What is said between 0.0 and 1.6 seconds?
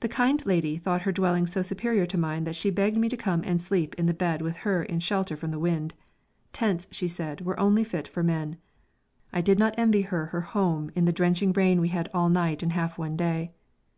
The kind lady thought her dwelling